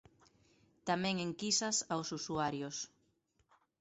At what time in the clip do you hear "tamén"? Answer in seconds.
0.87-1.15